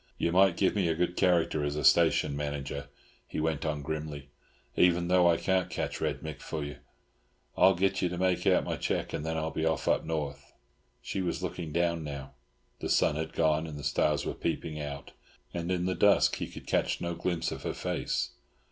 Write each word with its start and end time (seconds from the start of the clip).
You 0.17 0.31
might 0.31 0.57
give 0.57 0.73
me 0.75 0.87
a 0.87 0.95
good 0.95 1.15
character 1.15 1.63
as 1.63 1.75
a 1.75 1.83
station 1.83 2.35
manager," 2.35 2.87
he 3.27 3.39
went 3.39 3.63
on 3.67 3.83
grimly, 3.83 4.31
"even 4.75 5.09
though 5.09 5.29
I 5.29 5.37
can't 5.37 5.69
catch 5.69 6.01
Red 6.01 6.21
Mick 6.21 6.41
for 6.41 6.63
you. 6.63 6.77
I'll 7.55 7.75
get 7.75 8.01
you 8.01 8.09
to 8.09 8.17
make 8.17 8.47
out 8.47 8.63
my 8.63 8.77
cheque, 8.77 9.13
and 9.13 9.23
then 9.23 9.37
I'll 9.37 9.51
be 9.51 9.63
off 9.63 9.87
up 9.87 10.03
North." 10.03 10.53
She 11.03 11.21
was 11.21 11.43
looking 11.43 11.71
down 11.71 12.03
now. 12.03 12.33
The 12.79 12.89
sun 12.89 13.15
had 13.15 13.31
gone, 13.31 13.67
and 13.67 13.77
the 13.77 13.83
stars 13.83 14.25
were 14.25 14.33
peeping 14.33 14.79
out, 14.79 15.11
and 15.53 15.71
in 15.71 15.85
the 15.85 15.93
dusk 15.93 16.37
he 16.37 16.47
could 16.47 16.65
catch 16.65 16.99
no 16.99 17.13
glimpse 17.13 17.51
of 17.51 17.61
her 17.61 17.75
face. 17.75 18.31